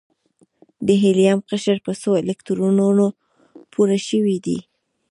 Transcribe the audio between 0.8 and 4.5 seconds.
د هیلیم قشر په څو الکترونونو پوره شوی